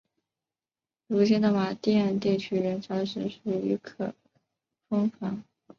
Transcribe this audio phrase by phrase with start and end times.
[1.05, 4.15] 如今的马甸地区元朝时属于可
[4.89, 5.43] 封坊。